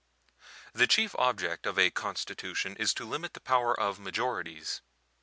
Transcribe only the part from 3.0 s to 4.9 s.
limit the power of majorities.